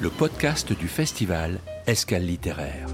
[0.00, 2.86] Le podcast du festival Escale littéraire.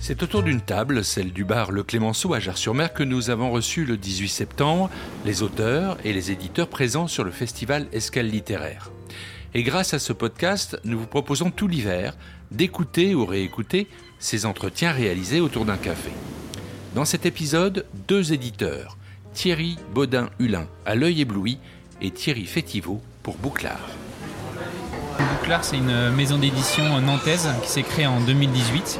[0.00, 3.86] C'est autour d'une table, celle du bar Le Clémenceau à Jars-sur-Mer, que nous avons reçu
[3.86, 4.90] le 18 septembre
[5.24, 8.90] les auteurs et les éditeurs présents sur le festival Escale littéraire.
[9.56, 12.16] Et grâce à ce podcast, nous vous proposons tout l'hiver
[12.50, 13.86] d'écouter ou réécouter
[14.18, 16.10] ces entretiens réalisés autour d'un café.
[16.96, 18.96] Dans cet épisode, deux éditeurs,
[19.32, 21.58] Thierry Baudin-Hulin à l'œil ébloui
[22.02, 23.88] et Thierry Fétiveau pour Bouclard.
[25.38, 28.98] Bouclard, c'est une maison d'édition nantaise qui s'est créée en 2018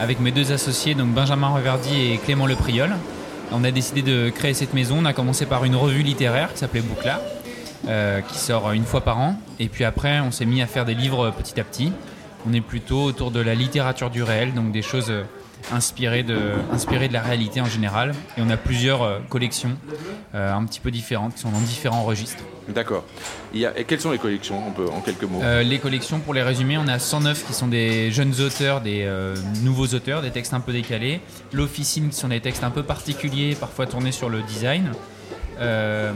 [0.00, 2.90] avec mes deux associés, donc Benjamin Reverdy et Clément Lepriol.
[3.52, 4.98] On a décidé de créer cette maison.
[4.98, 7.20] On a commencé par une revue littéraire qui s'appelait Bouclard,
[7.88, 9.36] euh, qui sort une fois par an.
[9.58, 11.92] Et puis après, on s'est mis à faire des livres petit à petit.
[12.48, 15.24] On est plutôt autour de la littérature du réel, donc des choses euh,
[15.70, 16.38] inspirées de,
[16.72, 18.12] inspirées de la réalité en général.
[18.38, 19.76] Et on a plusieurs euh, collections
[20.32, 22.42] un petit peu différentes qui sont dans différents registres.
[22.68, 23.04] D'accord.
[23.54, 25.40] Et quelles sont les collections on peut, en quelques mots?
[25.62, 29.08] Les collections, pour les résumer, on a 109 qui sont des jeunes auteurs, des
[29.62, 31.20] nouveaux auteurs, des textes un peu décalés.
[31.52, 34.90] L'officine qui sont des textes un peu particuliers, parfois tournés sur le design.
[35.60, 36.12] Euh,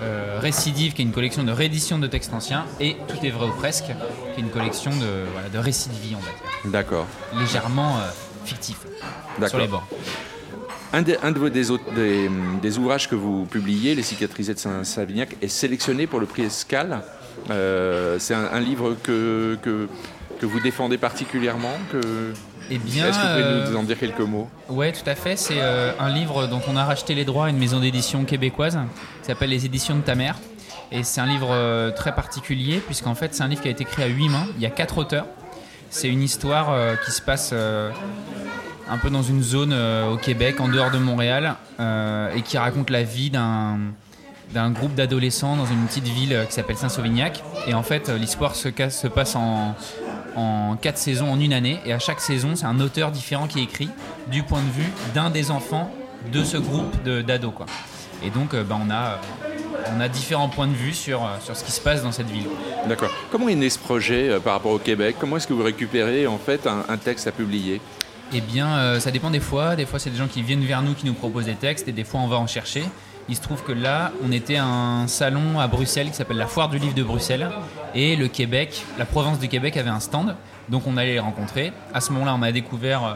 [0.00, 3.46] euh, Récidive, qui est une collection de rééditions de textes anciens, et Tout est vrai
[3.46, 6.72] ou presque, qui est une collection de, récits de vie, on va dire.
[6.72, 7.06] D'accord.
[7.38, 8.08] Légèrement euh,
[8.44, 8.78] fictif,
[9.46, 9.86] sur les bords.
[10.92, 12.30] Un, de des,
[12.62, 17.02] des, ouvrages que vous publiez, Les cicatrisés de Saint-Savignac, est sélectionné pour le prix Escale.
[17.48, 19.88] C'est un, livre que, que,
[20.38, 22.32] que, vous défendez particulièrement que...
[22.70, 25.14] Eh bien, Est-ce que vous pouvez nous euh, en dire quelques mots Oui, tout à
[25.14, 25.36] fait.
[25.36, 28.78] C'est euh, un livre dont on a racheté les droits à une maison d'édition québécoise
[29.20, 30.36] qui s'appelle Les Éditions de ta mère.
[30.90, 33.84] Et c'est un livre euh, très particulier puisqu'en fait c'est un livre qui a été
[33.84, 34.46] créé à huit mains.
[34.56, 35.26] Il y a quatre auteurs.
[35.90, 40.90] C'est une histoire qui se passe un peu dans une zone au Québec, en dehors
[40.90, 43.78] de Montréal, et qui raconte la vie d'un
[44.52, 47.42] d'un groupe d'adolescents dans une petite ville qui s'appelle Saint-Sauvignac.
[47.66, 49.74] Et en fait, l'histoire se, se, passe en,
[50.36, 51.80] en quatre saisons en une année.
[51.84, 53.88] Et à chaque saison, c'est un auteur différent qui écrit
[54.30, 55.90] du point de vue d'un des enfants
[56.32, 57.52] de ce groupe d'ados.
[57.54, 57.66] Quoi.
[58.24, 59.20] Et donc, euh, bah, on, a,
[59.94, 62.30] on a différents points de vue sur, euh, sur ce qui se passe dans cette
[62.30, 62.46] ville.
[62.88, 63.10] D'accord.
[63.30, 65.16] Comment est né ce projet euh, par rapport au Québec?
[65.18, 67.80] Comment est-ce que vous récupérez en fait un, texte à publier?
[68.32, 69.76] Eh bien, ça dépend des fois.
[69.76, 71.92] Des fois, c'est des gens qui viennent vers nous, qui nous proposent des textes, et
[71.92, 72.82] des fois, on va en chercher.
[73.28, 76.46] Il se trouve que là, on était à un salon à Bruxelles qui s'appelle la
[76.46, 77.50] Foire du Livre de Bruxelles.
[77.92, 80.36] Et le Québec, la province du Québec avait un stand.
[80.68, 81.72] Donc on allait les rencontrer.
[81.92, 83.14] À ce moment-là, on a découvert euh,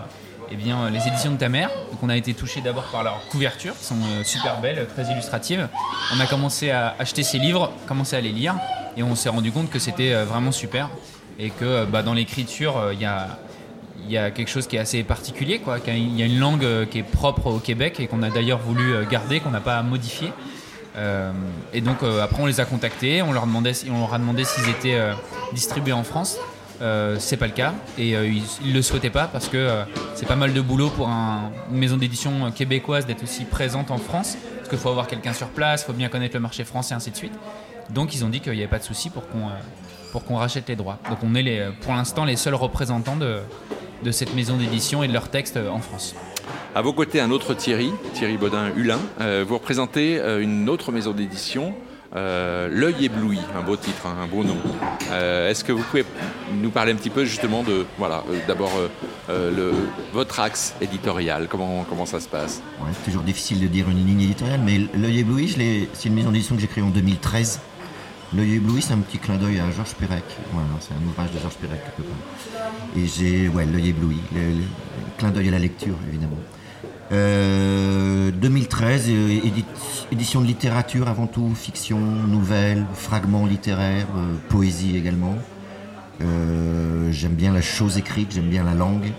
[0.50, 1.70] eh bien, les éditions de ta mère.
[1.92, 5.12] Donc on a été touché d'abord par leur couverture, qui sont euh, super belles, très
[5.12, 5.68] illustratives.
[6.16, 8.56] On a commencé à acheter ces livres, commencé à les lire.
[8.96, 10.90] Et on s'est rendu compte que c'était euh, vraiment super.
[11.38, 13.38] Et que bah, dans l'écriture, il y a
[14.12, 15.78] y a quelque chose qui est assez particulier, quoi.
[15.86, 18.58] Il y a une langue euh, qui est propre au Québec et qu'on a d'ailleurs
[18.58, 20.32] voulu euh, garder, qu'on n'a pas modifié.
[20.96, 21.30] Euh,
[21.72, 24.68] et donc après on les a contactés, on leur, demandait, on leur a demandé s'ils
[24.68, 24.98] étaient
[25.52, 26.36] distribués en France.
[27.20, 29.84] c'est pas le cas et ils, le souhaitaient pas parce que
[30.16, 34.36] c'est pas mal de boulot pour une maison d'édition québécoise d'être aussi présente en France
[34.56, 37.12] parce qu'il faut avoir quelqu'un sur place, il faut bien connaître le marché français, ainsi
[37.12, 37.34] de suite.
[37.94, 39.48] Donc ils ont dit qu'il n'y avait pas de souci pour qu'on
[40.12, 40.98] pour qu'on rachète les droits.
[41.08, 43.40] Donc on est les, pour l'instant les seuls représentants de,
[44.02, 46.14] de cette maison d'édition et de leurs textes euh, en France.
[46.74, 48.98] À vos côtés, un autre Thierry, Thierry Baudin-Hulin.
[49.20, 51.74] Euh, vous représentez euh, une autre maison d'édition,
[52.12, 54.56] L'œil ébloui, un beau titre, hein, un beau nom.
[55.12, 56.04] Est-ce que vous pouvez
[56.60, 58.72] nous parler un petit peu justement de, voilà, d'abord
[60.12, 62.62] votre axe éditorial, comment, comment ça se passe?
[62.94, 65.54] C'est toujours difficile de dire une ligne éditoriale, mais L'œil ébloui,
[65.92, 67.60] c'est une maison d'édition que j'ai créée en 2013
[68.32, 70.22] L'œil ébloui, c'est un petit clin d'œil à Georges Perec.
[70.52, 72.16] Voilà, c'est un ouvrage de Georges Perec quelque part.
[72.96, 74.62] Et j'ai, ouais, l'œil ébloui, le,
[75.18, 76.36] clin d'œil à la lecture, évidemment.
[77.10, 79.50] 2013, euh, euh,
[80.12, 85.36] édition de littérature avant tout, fiction, nouvelles, fragments littéraires, euh, poésie également.
[87.10, 89.10] j'aime bien la chose écrite, j'aime bien la langue.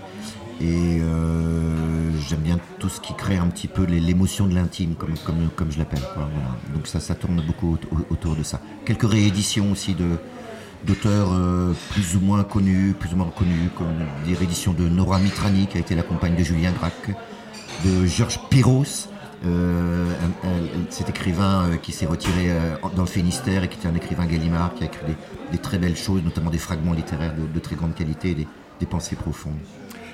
[0.62, 5.72] Et euh, j'aime bien tout ce qui crée un petit peu l'émotion de l'intime, comme,
[5.72, 6.02] je l'appelle.
[6.72, 7.76] Donc ça, tourne beaucoup
[8.10, 8.60] autour de ça.
[8.84, 9.96] Quelques rééditions aussi
[10.84, 15.18] d'auteurs euh, plus ou moins connus, plus ou moins reconnus, comme des rééditions de Nora
[15.18, 17.10] Mitrani, qui a été la compagne de Julien Gracq,
[17.84, 19.08] de Georges Piros,
[19.44, 20.14] euh,
[20.90, 22.56] cet écrivain qui s'est retiré
[22.94, 25.16] dans le Finistère et qui était un écrivain Gallimard, qui a écrit
[25.50, 28.36] des, très belles choses, notamment des fragments littéraires de, très grande qualité,
[28.78, 29.58] des pensées profondes.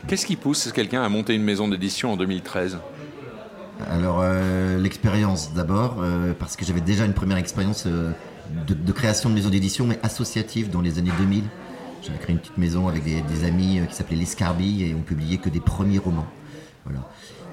[0.06, 2.78] Qu'est-ce qui pousse quelqu'un à monter une maison d'édition en 2013
[3.90, 8.10] alors euh, l'expérience d'abord, euh, parce que j'avais déjà une première expérience euh,
[8.66, 11.44] de, création de maison d'édition, mais associative dans les années 2000.
[12.02, 15.48] J'avais créé une petite maison avec des, amis qui s'appelait l'Escarbille et on publiait que
[15.48, 16.26] des premiers romans.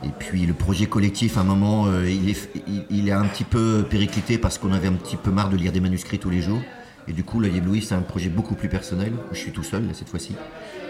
[0.03, 2.49] Et puis le projet collectif, à un moment, il, est,
[2.89, 5.71] il, est un petit peu périclité parce qu'on avait un petit peu marre de lire
[5.71, 6.61] des manuscrits tous les jours.
[7.07, 9.13] Et du coup, L'œil ébloui, c'est un projet beaucoup plus personnel.
[9.31, 10.35] Je suis tout seul, cette fois-ci.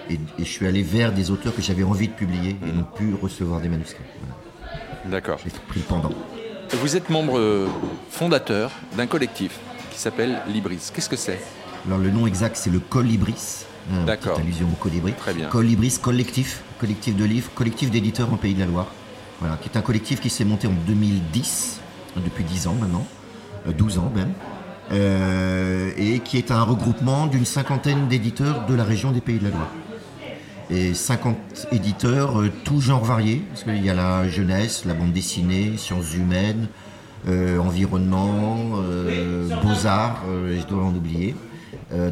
[0.10, 3.14] Et, je suis allé vers des auteurs que j'avais envie de publier et non plus
[3.14, 4.04] recevoir des manuscrits.
[5.06, 5.40] D'accord.
[5.44, 6.12] J'ai pris le pendant.
[6.72, 7.68] Vous êtes membre euh,
[8.10, 9.60] fondateur d'un collectif
[9.92, 10.92] qui s'appelle Libris.
[10.94, 11.40] Qu'est-ce que c'est?
[11.86, 13.66] Alors le nom exact c'est le Colibris.
[13.92, 14.40] Euh, D'accord.
[14.40, 15.14] allusion au colibri.
[15.14, 15.48] Très bien.
[15.48, 18.88] Colibris collectif, collectif de livres, collectif d'éditeurs en Pays de la Loire.
[19.40, 21.82] Voilà, qui est un collectif qui s'est monté en 2010,
[22.18, 23.06] depuis 10 ans maintenant,
[23.68, 24.34] 12 euh, ans même,
[24.92, 29.50] et qui est un regroupement d'une cinquantaine d'éditeurs de la région des Pays de la
[29.50, 29.72] Loire
[30.70, 35.14] et 50 éditeurs, euh, tous genres variés, parce qu'il y a la jeunesse, la bande
[35.14, 36.68] dessinée, sciences humaines,
[37.28, 41.36] euh, environnement, euh, beaux-arts, je dois en oublier.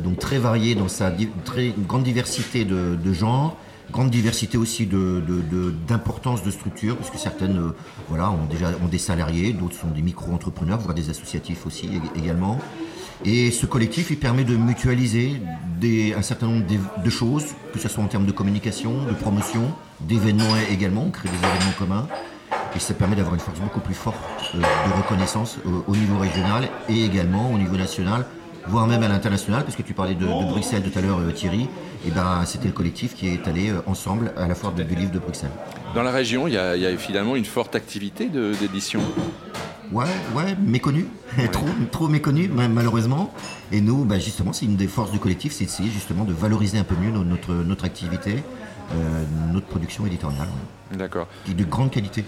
[0.04, 1.12] donc très varié dans sa
[1.46, 3.58] très grande diversité de, genres,
[3.92, 7.72] grande diversité aussi d'importance de, de, de, structure, parce que certaines
[8.10, 12.60] voilà, ont déjà des salariés, d'autres sont des micro-entrepreneurs, voire des associatifs aussi également.
[13.26, 15.42] Et ce collectif, il permet de mutualiser
[16.16, 16.66] un certain nombre
[17.04, 19.72] de choses, que ce soit en termes de communication, de promotion,
[20.02, 22.08] d'événements également, on crée des événements communs.
[22.76, 24.18] Et ça permet d'avoir une force beaucoup plus forte
[24.56, 28.26] euh, de reconnaissance euh, au niveau régional et également au niveau national,
[28.68, 31.68] voire même à l'international, parce que tu parlais de, Bruxelles tout à l'heure, euh, Thierry.
[32.06, 35.20] Et ben, c'était le collectif qui est allé ensemble à la foire du livre de
[35.20, 35.52] Bruxelles.
[35.96, 39.02] Dans la région, il y a, il y a finalement une forte activité d'édition.
[39.94, 40.06] Ouais,
[40.36, 41.06] ouais, méconnu,
[41.52, 43.32] trop, trop méconnu malheureusement.
[43.72, 46.80] Et nous, bah, justement, c'est une des forces du collectif, c'est d'essayer justement de valoriser
[46.80, 48.44] un peu mieux notre, notre activité,
[48.92, 50.48] euh, notre production éditoriale.
[50.92, 51.28] D'accord.
[51.46, 52.26] Qui est de grande qualité.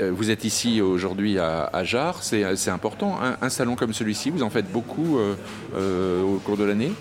[0.00, 3.18] Euh, vous êtes ici aujourd'hui à, à Jarre, c'est important.
[3.40, 6.92] Un, salon comme celui-ci, vous en faites beaucoup euh, au cours de l'année?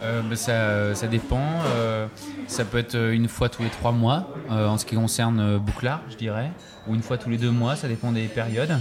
[0.00, 1.42] Bah, ça, ça, dépend.
[2.46, 6.16] ça peut être une fois tous les trois mois en ce qui concerne Bouclard, je
[6.16, 6.50] dirais
[6.88, 8.78] ou une fois tous les deux mois, ça dépend des périodes.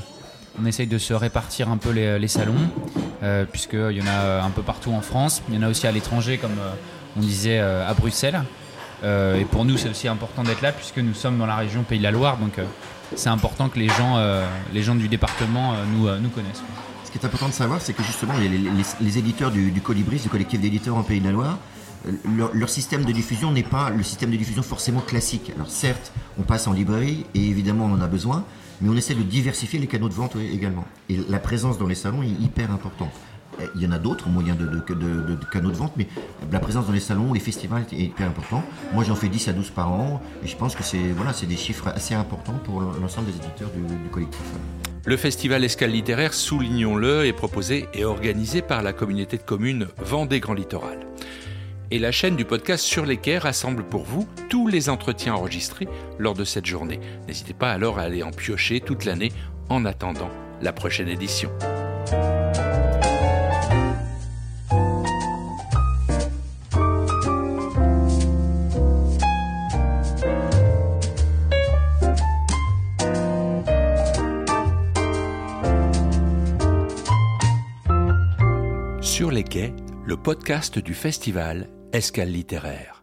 [0.62, 2.56] On essaye de se répartir un peu les, salons,
[3.24, 5.44] euh, puisqu'il y en a un peu partout en France.
[5.50, 6.72] Il y en a aussi à l'étranger, comme euh,
[7.18, 8.42] on disait euh, à Bruxelles.
[9.04, 12.00] Et pour nous, c'est aussi important d'être là, puisque nous sommes dans la région Pays
[12.00, 12.38] de la Loire.
[12.38, 12.60] Donc
[13.16, 14.18] c'est important que les gens,
[14.74, 16.64] gens du département nous, connaissent.
[17.04, 18.34] Ce qui est important de savoir, c'est que justement,
[19.02, 21.58] les, éditeurs du, du Colibri, du collectif d'éditeurs en Pays de la Loire,
[22.54, 25.52] leur, système de diffusion n'est pas le système de diffusion forcément classique.
[25.56, 28.46] Alors certes, on passe en librairie et évidemment on en a besoin,
[28.82, 30.86] mais on essaie de diversifier les canaux de vente également.
[31.10, 33.12] Et la présence dans les salons est hyper importante.
[33.76, 34.66] Il y en a d'autres moyens de,
[35.52, 36.08] canaux de vente, mais
[36.52, 38.64] la présence dans les salons, les festivals est hyper important.
[38.94, 41.58] Moi, j'en fais 10 à 12 par an, et je pense que c'est voilà, des
[41.58, 44.42] chiffres assez importants pour l'ensemble des éditeurs du, du collectif.
[45.06, 50.40] Le festival Escale littéraire, soulignons-le, est proposé et organisé par la communauté de communes Vendée
[50.40, 51.06] Grand Littoral
[51.92, 55.88] et la chaîne du podcast Sur les quais rassemble pour vous tous les entretiens enregistrés
[56.18, 57.00] lors de cette journée.
[57.28, 59.32] N'hésitez pas alors à aller en piocher toute l'année
[59.70, 60.30] en attendant
[60.62, 61.52] la prochaine édition.
[80.06, 82.95] Le podcast du festival Escale littéraire.